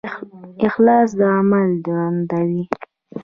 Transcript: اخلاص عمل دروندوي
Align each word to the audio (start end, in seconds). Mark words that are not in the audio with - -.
اخلاص 0.67 1.11
عمل 1.31 1.69
دروندوي 1.85 2.63